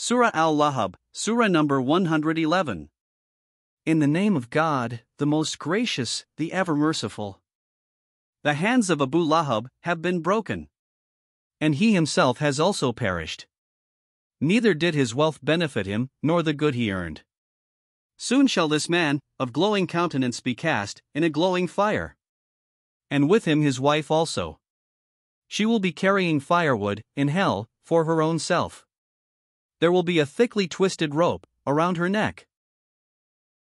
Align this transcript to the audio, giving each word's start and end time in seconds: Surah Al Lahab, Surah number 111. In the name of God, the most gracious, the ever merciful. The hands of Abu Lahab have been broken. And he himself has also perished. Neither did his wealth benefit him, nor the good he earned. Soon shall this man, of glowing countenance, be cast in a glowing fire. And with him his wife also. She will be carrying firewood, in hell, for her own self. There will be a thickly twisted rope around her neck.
Surah 0.00 0.30
Al 0.32 0.56
Lahab, 0.56 0.94
Surah 1.10 1.48
number 1.48 1.82
111. 1.82 2.88
In 3.84 3.98
the 3.98 4.06
name 4.06 4.36
of 4.36 4.48
God, 4.48 5.00
the 5.16 5.26
most 5.26 5.58
gracious, 5.58 6.24
the 6.36 6.52
ever 6.52 6.76
merciful. 6.76 7.40
The 8.44 8.54
hands 8.54 8.90
of 8.90 9.02
Abu 9.02 9.18
Lahab 9.18 9.66
have 9.82 10.00
been 10.00 10.20
broken. 10.20 10.68
And 11.60 11.74
he 11.74 11.94
himself 11.94 12.38
has 12.38 12.60
also 12.60 12.92
perished. 12.92 13.48
Neither 14.40 14.72
did 14.72 14.94
his 14.94 15.16
wealth 15.16 15.40
benefit 15.42 15.86
him, 15.86 16.10
nor 16.22 16.44
the 16.44 16.54
good 16.54 16.76
he 16.76 16.92
earned. 16.92 17.24
Soon 18.16 18.46
shall 18.46 18.68
this 18.68 18.88
man, 18.88 19.18
of 19.40 19.52
glowing 19.52 19.88
countenance, 19.88 20.38
be 20.38 20.54
cast 20.54 21.02
in 21.12 21.24
a 21.24 21.28
glowing 21.28 21.66
fire. 21.66 22.14
And 23.10 23.28
with 23.28 23.46
him 23.46 23.62
his 23.62 23.80
wife 23.80 24.12
also. 24.12 24.60
She 25.48 25.66
will 25.66 25.80
be 25.80 25.90
carrying 25.90 26.38
firewood, 26.38 27.02
in 27.16 27.26
hell, 27.26 27.66
for 27.84 28.04
her 28.04 28.22
own 28.22 28.38
self. 28.38 28.86
There 29.80 29.92
will 29.92 30.02
be 30.02 30.18
a 30.18 30.26
thickly 30.26 30.66
twisted 30.66 31.14
rope 31.14 31.46
around 31.66 31.96
her 31.96 32.08
neck. 32.08 32.46